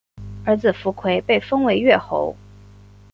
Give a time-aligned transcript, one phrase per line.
[0.45, 2.35] 儿子苻馗被封为越侯。